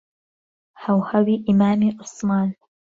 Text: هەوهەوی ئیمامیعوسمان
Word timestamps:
هەوهەوی 0.83 1.43
ئیمامیعوسمان 1.47 2.49